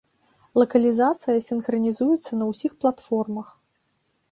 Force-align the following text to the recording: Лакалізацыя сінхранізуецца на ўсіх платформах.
Лакалізацыя 0.61 1.43
сінхранізуецца 1.49 2.31
на 2.41 2.49
ўсіх 2.51 2.71
платформах. 2.81 3.55